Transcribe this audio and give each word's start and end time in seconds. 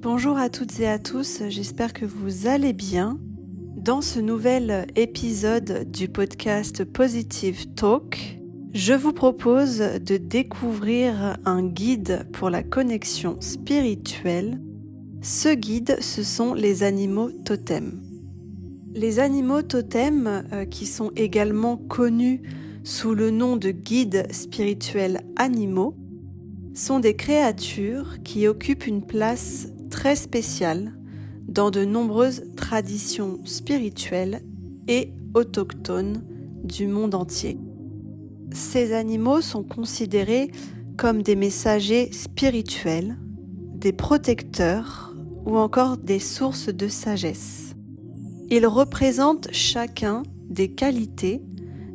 Bonjour 0.00 0.38
à 0.38 0.48
toutes 0.48 0.78
et 0.78 0.86
à 0.86 1.00
tous, 1.00 1.42
j'espère 1.48 1.92
que 1.92 2.04
vous 2.04 2.46
allez 2.46 2.72
bien. 2.72 3.18
Dans 3.74 4.00
ce 4.00 4.20
nouvel 4.20 4.86
épisode 4.94 5.90
du 5.90 6.06
podcast 6.06 6.84
Positive 6.84 7.74
Talk, 7.74 8.38
je 8.72 8.92
vous 8.92 9.12
propose 9.12 9.78
de 9.78 10.16
découvrir 10.16 11.36
un 11.44 11.64
guide 11.64 12.28
pour 12.32 12.48
la 12.48 12.62
connexion 12.62 13.40
spirituelle. 13.40 14.60
Ce 15.20 15.52
guide, 15.52 15.96
ce 16.00 16.22
sont 16.22 16.54
les 16.54 16.84
animaux 16.84 17.32
totems. 17.44 18.00
Les 18.94 19.18
animaux 19.18 19.62
totems, 19.62 20.44
euh, 20.52 20.64
qui 20.64 20.86
sont 20.86 21.10
également 21.16 21.76
connus 21.76 22.42
sous 22.84 23.14
le 23.14 23.32
nom 23.32 23.56
de 23.56 23.72
guides 23.72 24.32
spirituels 24.32 25.22
animaux, 25.34 25.96
sont 26.72 27.00
des 27.00 27.16
créatures 27.16 28.22
qui 28.22 28.46
occupent 28.46 28.86
une 28.86 29.04
place 29.04 29.66
très 29.88 30.16
spéciale 30.16 30.92
dans 31.48 31.70
de 31.70 31.84
nombreuses 31.84 32.42
traditions 32.56 33.38
spirituelles 33.44 34.42
et 34.86 35.12
autochtones 35.34 36.22
du 36.62 36.86
monde 36.86 37.14
entier. 37.14 37.58
Ces 38.52 38.92
animaux 38.92 39.40
sont 39.40 39.62
considérés 39.62 40.50
comme 40.96 41.22
des 41.22 41.36
messagers 41.36 42.10
spirituels, 42.12 43.16
des 43.74 43.92
protecteurs 43.92 45.14
ou 45.46 45.56
encore 45.56 45.96
des 45.96 46.18
sources 46.18 46.68
de 46.68 46.88
sagesse. 46.88 47.74
Ils 48.50 48.66
représentent 48.66 49.48
chacun 49.52 50.22
des 50.48 50.68
qualités, 50.68 51.42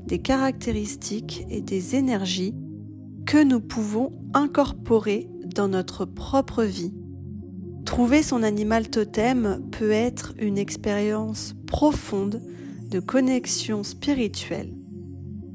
des 0.06 0.20
caractéristiques 0.20 1.46
et 1.50 1.62
des 1.62 1.96
énergies 1.96 2.56
que 3.26 3.44
nous 3.44 3.60
pouvons 3.60 4.12
incorporer 4.34 5.30
dans 5.56 5.68
notre 5.68 6.06
propre 6.06 6.64
vie 6.64 6.94
Trouver 7.94 8.24
son 8.24 8.42
animal 8.42 8.90
totem 8.90 9.62
peut 9.70 9.92
être 9.92 10.34
une 10.40 10.58
expérience 10.58 11.54
profonde 11.68 12.42
de 12.90 13.00
connexion 13.00 13.84
spirituelle. 13.84 14.74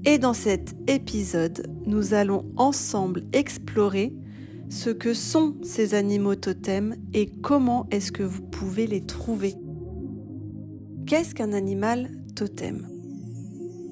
Et 0.04 0.18
dans 0.18 0.34
cet 0.34 0.76
épisode, 0.86 1.66
nous 1.84 2.14
allons 2.14 2.44
ensemble 2.56 3.24
explorer 3.32 4.14
ce 4.68 4.90
que 4.90 5.14
sont 5.14 5.56
ces 5.64 5.94
animaux 5.94 6.36
totems 6.36 6.94
et 7.12 7.26
comment 7.26 7.88
est-ce 7.90 8.12
que 8.12 8.22
vous 8.22 8.42
pouvez 8.42 8.86
les 8.86 9.04
trouver. 9.04 9.56
Qu'est-ce 11.06 11.34
qu'un 11.34 11.52
animal 11.52 12.08
totem? 12.36 12.86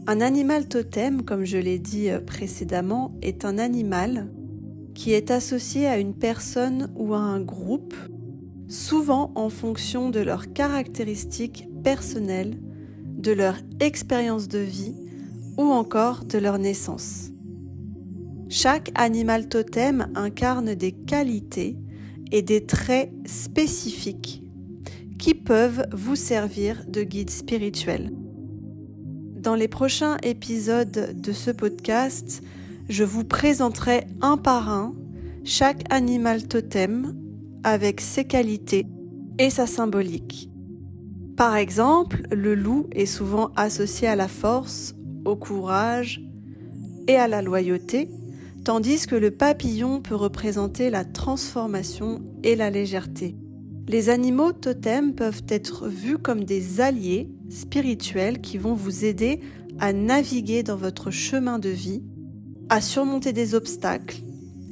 Un 0.07 0.21
animal 0.21 0.69
totem, 0.69 1.23
comme 1.23 1.45
je 1.45 1.59
l'ai 1.59 1.81
dit 1.81 2.11
euh, 2.11 2.21
précédemment, 2.21 3.13
est 3.23 3.45
un 3.45 3.59
animal 3.59 4.31
qui 4.95 5.15
est 5.15 5.33
associé 5.33 5.89
à 5.89 5.99
une 5.99 6.15
personne 6.15 6.93
ou 6.95 7.13
à 7.13 7.19
un 7.19 7.41
groupe 7.41 7.93
souvent 8.69 9.33
en 9.35 9.49
fonction 9.49 10.11
de 10.11 10.21
leurs 10.21 10.53
caractéristiques 10.53 11.69
personnelles, 11.85 12.59
de 13.17 13.33
leur 13.33 13.57
expérience 13.81 14.49
de 14.49 14.59
vie 14.59 14.95
ou 15.57 15.65
encore 15.65 16.25
de 16.25 16.39
leur 16.39 16.59
naissance. 16.59 17.31
Chaque 18.49 18.91
animal 18.95 19.49
totem 19.49 20.09
incarne 20.15 20.75
des 20.75 20.93
qualités 20.93 21.77
et 22.31 22.43
des 22.43 22.65
traits 22.65 23.11
spécifiques 23.25 24.43
qui 25.19 25.35
peuvent 25.35 25.87
vous 25.93 26.17
servir 26.17 26.85
de 26.87 27.03
guide 27.03 27.31
spirituel. 27.31 28.13
Dans 29.37 29.55
les 29.55 29.69
prochains 29.69 30.17
épisodes 30.23 31.15
de 31.21 31.33
ce 31.33 31.51
podcast, 31.51 32.43
je 32.89 33.05
vous 33.05 33.25
présenterai 33.25 34.07
un 34.21 34.37
par 34.37 34.69
un 34.69 34.95
chaque 35.45 35.83
animal 35.91 36.47
totem 36.47 37.15
avec 37.67 38.01
ses 38.01 38.25
qualités 38.25 38.87
et 39.41 39.51
sa 39.51 39.67
symbolique. 39.67 40.49
Par 41.37 41.57
exemple, 41.57 42.23
le 42.31 42.55
loup 42.55 42.87
est 42.93 43.07
souvent 43.07 43.51
associé 43.57 44.07
à 44.07 44.15
la 44.15 44.29
force, 44.29 44.95
au 45.25 45.35
courage 45.35 46.23
et 47.09 47.17
à 47.17 47.27
la 47.27 47.43
loyauté, 47.43 48.09
tandis 48.65 49.09
que 49.09 49.17
le 49.17 49.33
papillon 49.33 50.01
peut 50.01 50.15
représenter 50.15 50.91
la 50.91 51.05
transformation 51.05 52.23
et 52.45 52.55
la 52.55 52.71
légèreté. 52.71 53.35
Les 53.89 54.11
animaux 54.11 54.53
totems 54.53 55.15
peuvent 55.15 55.43
être 55.49 55.89
vus 55.89 56.19
comme 56.19 56.45
des 56.45 56.81
alliés 56.81 57.29
spirituels 57.51 58.41
qui 58.41 58.59
vont 58.59 58.75
vous 58.75 59.05
aider 59.05 59.41
à 59.81 59.93
naviguer 59.93 60.63
dans 60.63 60.77
votre 60.77 61.11
chemin 61.11 61.59
de 61.59 61.71
vie, 61.71 62.05
à 62.69 62.81
surmonter 62.81 63.33
des 63.33 63.57
obstacles 63.57 64.23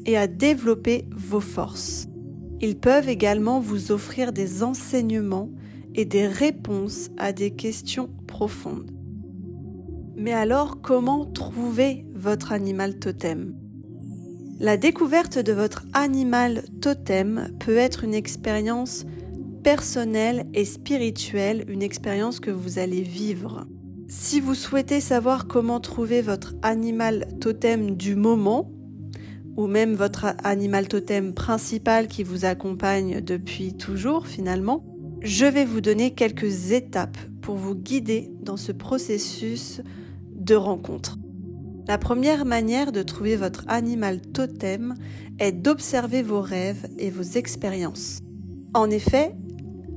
et 0.06 0.16
à 0.16 0.28
développer 0.28 1.06
vos 1.10 1.40
forces. 1.40 2.06
Ils 2.60 2.78
peuvent 2.78 3.08
également 3.08 3.60
vous 3.60 3.92
offrir 3.92 4.32
des 4.32 4.62
enseignements 4.62 5.50
et 5.94 6.04
des 6.04 6.26
réponses 6.26 7.10
à 7.18 7.32
des 7.32 7.50
questions 7.50 8.10
profondes. 8.26 8.90
Mais 10.16 10.32
alors, 10.32 10.80
comment 10.80 11.26
trouver 11.26 12.06
votre 12.14 12.52
animal 12.52 12.98
totem? 12.98 13.54
La 14.60 14.76
découverte 14.76 15.38
de 15.38 15.52
votre 15.52 15.84
animal 15.92 16.62
totem 16.80 17.48
peut 17.58 17.76
être 17.76 18.04
une 18.04 18.14
expérience 18.14 19.04
personnelle 19.64 20.46
et 20.54 20.64
spirituelle, 20.64 21.64
une 21.68 21.82
expérience 21.82 22.38
que 22.38 22.52
vous 22.52 22.78
allez 22.78 23.02
vivre. 23.02 23.66
Si 24.08 24.40
vous 24.40 24.54
souhaitez 24.54 25.00
savoir 25.00 25.48
comment 25.48 25.80
trouver 25.80 26.22
votre 26.22 26.54
animal 26.62 27.26
totem 27.40 27.96
du 27.96 28.14
moment, 28.14 28.70
ou 29.56 29.66
même 29.66 29.94
votre 29.94 30.26
animal 30.42 30.88
totem 30.88 31.32
principal 31.32 32.08
qui 32.08 32.22
vous 32.22 32.44
accompagne 32.44 33.20
depuis 33.20 33.74
toujours 33.74 34.26
finalement, 34.26 34.84
je 35.22 35.46
vais 35.46 35.64
vous 35.64 35.80
donner 35.80 36.12
quelques 36.12 36.72
étapes 36.72 37.16
pour 37.40 37.56
vous 37.56 37.74
guider 37.74 38.30
dans 38.42 38.56
ce 38.56 38.72
processus 38.72 39.80
de 40.34 40.54
rencontre. 40.54 41.18
La 41.86 41.98
première 41.98 42.44
manière 42.44 42.92
de 42.92 43.02
trouver 43.02 43.36
votre 43.36 43.64
animal 43.68 44.20
totem 44.20 44.94
est 45.38 45.52
d'observer 45.52 46.22
vos 46.22 46.40
rêves 46.40 46.86
et 46.98 47.10
vos 47.10 47.22
expériences. 47.22 48.20
En 48.72 48.90
effet, 48.90 49.34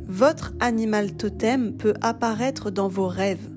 votre 0.07 0.53
animal 0.59 1.13
totem 1.13 1.77
peut 1.77 1.93
apparaître 2.01 2.71
dans 2.71 2.87
vos 2.87 3.07
rêves 3.07 3.49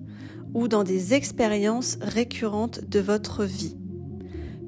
ou 0.54 0.68
dans 0.68 0.84
des 0.84 1.14
expériences 1.14 1.98
récurrentes 2.00 2.88
de 2.88 3.00
votre 3.00 3.44
vie. 3.44 3.79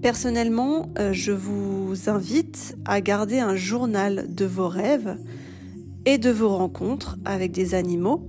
Personnellement, 0.03 0.91
euh, 0.99 1.13
je 1.13 1.31
vous 1.31 2.11
invite 2.11 2.77
à 2.85 3.01
garder 3.01 3.39
un 3.39 3.55
journal 3.55 4.27
de 4.35 4.45
vos 4.45 4.69
rêves 4.69 5.17
et 6.07 6.19
de 6.19 6.31
vos 6.31 6.49
rencontres 6.49 7.19
avec 7.25 7.53
des 7.53 7.75
animaux. 7.75 8.27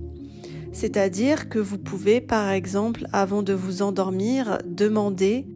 C'est-à-dire 0.72 1.48
que 1.48 1.58
vous 1.58 1.78
pouvez, 1.78 2.20
par 2.20 2.50
exemple, 2.50 3.08
avant 3.12 3.42
de 3.42 3.52
vous 3.52 3.82
endormir, 3.82 4.58
demander 4.64 5.48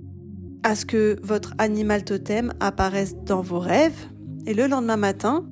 à 0.64 0.74
ce 0.74 0.84
que 0.84 1.20
votre 1.22 1.54
animal 1.58 2.04
totem 2.04 2.52
apparaisse 2.58 3.14
dans 3.24 3.40
vos 3.40 3.60
rêves. 3.60 4.08
Et 4.44 4.54
le 4.54 4.66
lendemain 4.66 4.96
matin, 4.96 5.46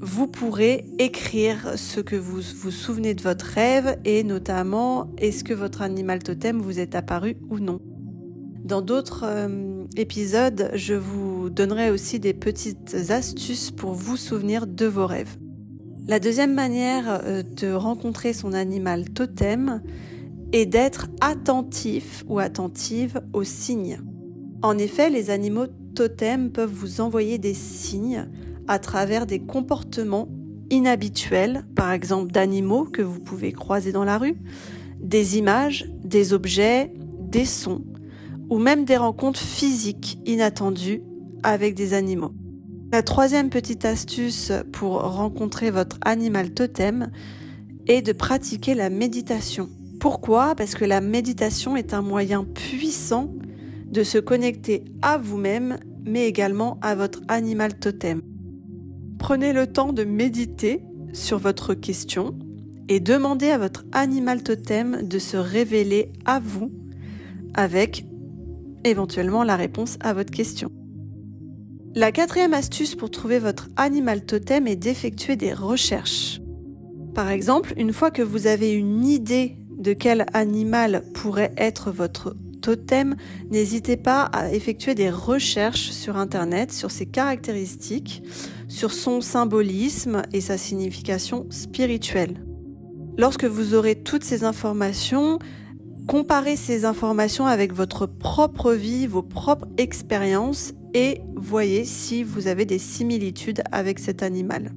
vous 0.00 0.26
pourrez 0.26 0.84
écrire 0.98 1.78
ce 1.78 2.00
que 2.00 2.16
vous 2.16 2.42
vous 2.56 2.70
souvenez 2.70 3.14
de 3.14 3.22
votre 3.22 3.46
rêve 3.46 3.96
et 4.04 4.22
notamment 4.22 5.10
est-ce 5.16 5.44
que 5.44 5.54
votre 5.54 5.80
animal 5.80 6.22
totem 6.22 6.60
vous 6.60 6.78
est 6.78 6.94
apparu 6.94 7.38
ou 7.48 7.58
non. 7.58 7.80
Dans 8.64 8.82
d'autres 8.82 9.24
euh, 9.24 9.84
épisodes, 9.96 10.70
je 10.74 10.92
vous 10.92 11.48
donnerai 11.48 11.90
aussi 11.90 12.20
des 12.20 12.34
petites 12.34 12.94
astuces 13.08 13.70
pour 13.70 13.94
vous 13.94 14.18
souvenir 14.18 14.66
de 14.66 14.84
vos 14.84 15.06
rêves. 15.06 15.38
La 16.06 16.20
deuxième 16.20 16.54
manière 16.54 17.22
euh, 17.24 17.42
de 17.42 17.72
rencontrer 17.72 18.34
son 18.34 18.52
animal 18.52 19.08
totem 19.10 19.80
est 20.52 20.66
d'être 20.66 21.08
attentif 21.22 22.22
ou 22.28 22.38
attentive 22.38 23.22
aux 23.32 23.44
signes. 23.44 24.02
En 24.62 24.76
effet, 24.76 25.08
les 25.08 25.30
animaux 25.30 25.66
totems 25.94 26.50
peuvent 26.50 26.72
vous 26.72 27.00
envoyer 27.00 27.38
des 27.38 27.54
signes 27.54 28.28
à 28.68 28.78
travers 28.78 29.24
des 29.24 29.38
comportements 29.38 30.28
inhabituels, 30.68 31.64
par 31.74 31.92
exemple 31.92 32.30
d'animaux 32.30 32.84
que 32.84 33.00
vous 33.00 33.20
pouvez 33.20 33.52
croiser 33.52 33.90
dans 33.90 34.04
la 34.04 34.18
rue, 34.18 34.36
des 35.00 35.38
images, 35.38 35.90
des 36.04 36.34
objets, 36.34 36.92
des 37.20 37.46
sons 37.46 37.82
ou 38.50 38.58
même 38.58 38.84
des 38.84 38.96
rencontres 38.96 39.40
physiques 39.40 40.18
inattendues 40.26 41.02
avec 41.42 41.74
des 41.74 41.94
animaux. 41.94 42.32
La 42.92 43.02
troisième 43.02 43.50
petite 43.50 43.84
astuce 43.84 44.52
pour 44.72 45.00
rencontrer 45.00 45.70
votre 45.70 45.98
animal 46.04 46.50
totem 46.50 47.10
est 47.86 48.02
de 48.02 48.12
pratiquer 48.12 48.74
la 48.74 48.90
méditation. 48.90 49.70
Pourquoi? 50.00 50.54
Parce 50.56 50.74
que 50.74 50.84
la 50.84 51.00
méditation 51.00 51.76
est 51.76 51.94
un 51.94 52.02
moyen 52.02 52.44
puissant 52.44 53.32
de 53.86 54.02
se 54.02 54.18
connecter 54.18 54.84
à 55.02 55.18
vous-même, 55.18 55.78
mais 56.04 56.26
également 56.26 56.78
à 56.82 56.94
votre 56.94 57.20
animal 57.28 57.78
totem. 57.78 58.22
Prenez 59.18 59.52
le 59.52 59.66
temps 59.66 59.92
de 59.92 60.02
méditer 60.04 60.82
sur 61.12 61.38
votre 61.38 61.74
question 61.74 62.36
et 62.88 62.98
demandez 62.98 63.50
à 63.50 63.58
votre 63.58 63.84
animal 63.92 64.42
totem 64.42 65.02
de 65.02 65.18
se 65.20 65.36
révéler 65.36 66.10
à 66.24 66.40
vous 66.40 66.70
avec 67.54 68.04
éventuellement 68.84 69.44
la 69.44 69.56
réponse 69.56 69.96
à 70.00 70.12
votre 70.12 70.30
question. 70.30 70.70
La 71.94 72.12
quatrième 72.12 72.54
astuce 72.54 72.94
pour 72.94 73.10
trouver 73.10 73.40
votre 73.40 73.68
animal 73.76 74.24
totem 74.24 74.66
est 74.68 74.76
d'effectuer 74.76 75.34
des 75.34 75.52
recherches. 75.52 76.40
Par 77.14 77.30
exemple, 77.30 77.74
une 77.76 77.92
fois 77.92 78.12
que 78.12 78.22
vous 78.22 78.46
avez 78.46 78.72
une 78.72 79.04
idée 79.04 79.56
de 79.76 79.92
quel 79.92 80.26
animal 80.32 81.02
pourrait 81.14 81.52
être 81.56 81.90
votre 81.90 82.36
totem, 82.62 83.16
n'hésitez 83.50 83.96
pas 83.96 84.22
à 84.22 84.52
effectuer 84.52 84.94
des 84.94 85.10
recherches 85.10 85.90
sur 85.90 86.16
Internet 86.16 86.72
sur 86.72 86.90
ses 86.90 87.06
caractéristiques, 87.06 88.22
sur 88.68 88.92
son 88.92 89.20
symbolisme 89.20 90.22
et 90.32 90.40
sa 90.40 90.58
signification 90.58 91.46
spirituelle. 91.50 92.44
Lorsque 93.18 93.44
vous 93.44 93.74
aurez 93.74 93.96
toutes 93.96 94.24
ces 94.24 94.44
informations, 94.44 95.38
comparez 96.10 96.56
ces 96.56 96.84
informations 96.86 97.46
avec 97.46 97.72
votre 97.72 98.04
propre 98.04 98.72
vie, 98.72 99.06
vos 99.06 99.22
propres 99.22 99.68
expériences 99.78 100.72
et 100.92 101.20
voyez 101.36 101.84
si 101.84 102.24
vous 102.24 102.48
avez 102.48 102.64
des 102.64 102.80
similitudes 102.80 103.62
avec 103.70 104.00
cet 104.00 104.24
animal. 104.24 104.72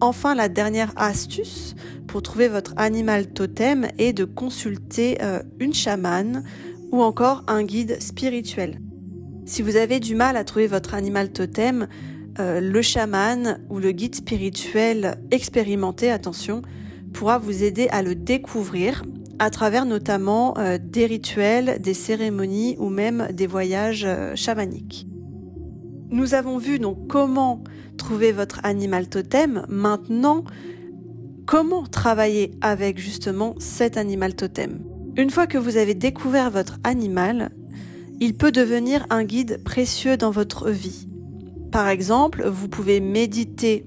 Enfin, 0.00 0.36
la 0.36 0.48
dernière 0.48 0.92
astuce 0.94 1.74
pour 2.06 2.22
trouver 2.22 2.46
votre 2.46 2.74
animal 2.76 3.26
totem 3.32 3.88
est 3.98 4.12
de 4.12 4.24
consulter 4.24 5.20
euh, 5.20 5.42
une 5.58 5.74
chamane 5.74 6.44
ou 6.92 7.02
encore 7.02 7.42
un 7.48 7.64
guide 7.64 8.00
spirituel. 8.00 8.80
Si 9.46 9.62
vous 9.62 9.74
avez 9.74 9.98
du 9.98 10.14
mal 10.14 10.36
à 10.36 10.44
trouver 10.44 10.68
votre 10.68 10.94
animal 10.94 11.32
totem, 11.32 11.88
euh, 12.38 12.60
le 12.60 12.82
chaman 12.82 13.58
ou 13.68 13.80
le 13.80 13.90
guide 13.90 14.14
spirituel 14.14 15.16
expérimenté, 15.32 16.08
attention, 16.08 16.62
pourra 17.12 17.38
vous 17.38 17.64
aider 17.64 17.88
à 17.88 18.02
le 18.02 18.14
découvrir 18.14 19.02
à 19.42 19.50
travers 19.50 19.86
notamment 19.86 20.56
euh, 20.58 20.78
des 20.80 21.04
rituels, 21.04 21.78
des 21.80 21.94
cérémonies 21.94 22.76
ou 22.78 22.90
même 22.90 23.26
des 23.32 23.48
voyages 23.48 24.06
chamaniques. 24.36 25.04
Nous 26.10 26.34
avons 26.34 26.58
vu 26.58 26.78
donc 26.78 27.08
comment 27.08 27.64
trouver 27.96 28.30
votre 28.30 28.60
animal 28.62 29.08
totem. 29.08 29.66
Maintenant, 29.68 30.44
comment 31.44 31.82
travailler 31.82 32.52
avec 32.60 32.98
justement 32.98 33.56
cet 33.58 33.96
animal 33.96 34.36
totem? 34.36 34.78
Une 35.16 35.30
fois 35.30 35.48
que 35.48 35.58
vous 35.58 35.76
avez 35.76 35.94
découvert 35.94 36.52
votre 36.52 36.78
animal, 36.84 37.50
il 38.20 38.36
peut 38.36 38.52
devenir 38.52 39.04
un 39.10 39.24
guide 39.24 39.60
précieux 39.64 40.16
dans 40.16 40.30
votre 40.30 40.70
vie. 40.70 41.08
Par 41.72 41.88
exemple, 41.88 42.44
vous 42.46 42.68
pouvez 42.68 43.00
méditer 43.00 43.86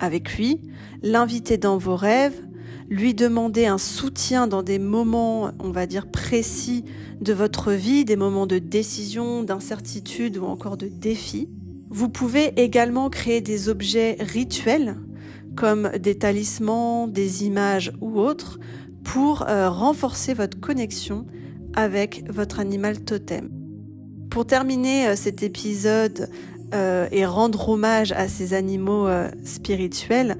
avec 0.00 0.36
lui, 0.36 0.60
l'inviter 1.02 1.56
dans 1.56 1.78
vos 1.78 1.96
rêves, 1.96 2.42
lui 2.92 3.14
demander 3.14 3.64
un 3.64 3.78
soutien 3.78 4.46
dans 4.46 4.62
des 4.62 4.78
moments, 4.78 5.50
on 5.60 5.70
va 5.70 5.86
dire, 5.86 6.06
précis 6.06 6.84
de 7.22 7.32
votre 7.32 7.72
vie, 7.72 8.04
des 8.04 8.16
moments 8.16 8.46
de 8.46 8.58
décision, 8.58 9.42
d'incertitude 9.42 10.36
ou 10.36 10.44
encore 10.44 10.76
de 10.76 10.88
défi. 10.88 11.48
Vous 11.88 12.10
pouvez 12.10 12.52
également 12.60 13.08
créer 13.08 13.40
des 13.40 13.70
objets 13.70 14.18
rituels 14.20 14.98
comme 15.56 15.90
des 15.98 16.16
talismans, 16.18 17.08
des 17.08 17.46
images 17.46 17.92
ou 18.02 18.20
autres 18.20 18.60
pour 19.04 19.48
euh, 19.48 19.70
renforcer 19.70 20.34
votre 20.34 20.60
connexion 20.60 21.24
avec 21.72 22.24
votre 22.30 22.60
animal 22.60 23.00
totem. 23.00 23.48
Pour 24.28 24.46
terminer 24.46 25.08
euh, 25.08 25.16
cet 25.16 25.42
épisode 25.42 26.28
euh, 26.74 27.08
et 27.10 27.24
rendre 27.24 27.70
hommage 27.70 28.12
à 28.12 28.28
ces 28.28 28.52
animaux 28.52 29.08
spirituels, 29.44 30.36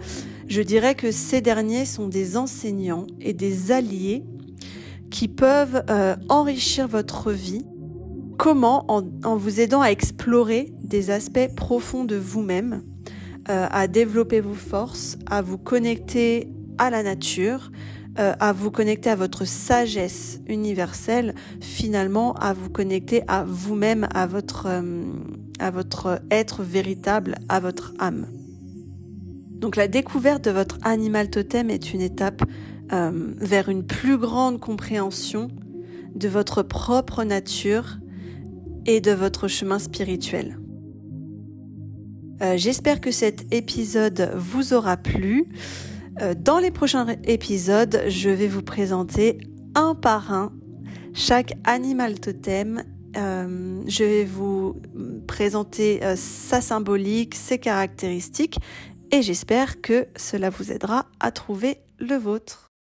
je 0.52 0.62
dirais 0.62 0.94
que 0.94 1.10
ces 1.10 1.40
derniers 1.40 1.84
sont 1.84 2.08
des 2.08 2.37
enseignants 2.37 3.06
et 3.20 3.32
des 3.32 3.72
alliés 3.72 4.25
qui 5.10 5.28
peuvent 5.28 5.82
enrichir 6.28 6.88
votre 6.88 7.32
vie 7.32 7.64
Comment 8.43 8.84
en, 8.88 9.37
vous 9.37 9.60
aidant 9.60 9.82
à 9.82 9.90
explorer 9.90 10.72
des 10.82 11.10
aspects 11.10 11.54
profonds 11.54 12.04
de 12.04 12.16
vous-même, 12.16 12.82
euh, 13.49 13.69
à 13.70 13.87
développer 13.87 14.40
vos 14.40 14.54
forces, 14.54 15.16
à 15.31 15.43
vous 15.43 15.58
connecter 15.58 16.49
à 16.76 16.90
la 16.90 17.04
nature, 17.04 17.70
euh, 18.19 18.32
à 18.40 18.52
vous 18.52 18.72
connecter 18.72 19.10
à 19.10 19.14
votre 19.14 19.44
sagesse 19.44 20.40
universelle, 20.49 21.37
finalement 21.60 22.32
à 22.34 22.52
vous 22.52 22.69
connecter 22.69 23.22
à 23.28 23.44
vous-même, 23.44 24.08
euh, 24.16 25.02
à 25.60 25.70
votre 25.70 26.20
être 26.32 26.62
véritable, 26.64 27.37
à 27.49 27.60
votre 27.60 27.94
âme. 28.00 28.26
Donc 29.62 29.76
la 29.76 29.88
découverte 29.88 30.44
de 30.44 30.50
votre 30.50 30.76
animal 30.82 31.31
totem 31.31 31.70
est 31.70 31.94
une 31.94 32.03
étape 32.03 32.43
vers 32.91 33.70
une 33.70 33.87
plus 33.87 34.19
grande 34.19 34.61
compréhension 34.61 35.49
de 36.14 36.29
votre 36.29 36.62
propre 36.62 37.25
nature 37.25 37.97
et 38.85 39.00
de 39.00 39.12
votre 39.12 39.49
chemin 39.49 39.79
spirituel. 39.79 40.59
Euh, 42.43 42.56
j'espère 42.56 43.00
que 43.00 43.11
cet 43.11 43.53
épisode 43.53 44.32
vous 44.35 44.75
aura 44.75 44.97
plu. 44.97 45.47
Euh, 46.20 46.35
dans 46.37 46.59
les 46.59 46.70
prochains 46.70 47.06
épisodes, 47.25 48.03
je 48.09 48.31
vais 48.31 48.49
vous 48.49 48.62
présenter 48.62 49.38
un 49.75 49.94
par 49.94 50.32
un 50.32 50.53
chaque 51.14 51.53
animal 51.64 52.19
totem. 52.19 52.82
Euh, 53.17 53.82
je 53.87 54.05
vais 54.05 54.25
vous 54.25 54.81
présenter 55.26 56.00
sa 56.17 56.61
symbolique, 56.61 57.35
ses 57.35 57.59
caractéristiques 57.59 58.59
et 59.12 59.23
j'espère 59.23 59.81
que 59.81 60.09
cela 60.17 60.50
vous 60.50 60.73
aidera 60.73 61.06
à 61.20 61.31
trouver 61.31 61.79
le 61.99 62.17
vôtre. 62.17 62.72